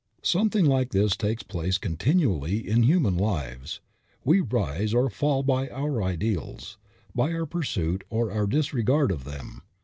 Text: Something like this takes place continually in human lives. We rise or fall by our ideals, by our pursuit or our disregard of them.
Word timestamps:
Something 0.23 0.65
like 0.65 0.93
this 0.93 1.15
takes 1.15 1.43
place 1.43 1.77
continually 1.77 2.67
in 2.67 2.81
human 2.81 3.15
lives. 3.17 3.81
We 4.25 4.39
rise 4.41 4.95
or 4.95 5.11
fall 5.11 5.43
by 5.43 5.69
our 5.69 6.01
ideals, 6.01 6.79
by 7.13 7.33
our 7.33 7.45
pursuit 7.45 8.03
or 8.09 8.31
our 8.31 8.47
disregard 8.47 9.11
of 9.11 9.25
them. 9.25 9.61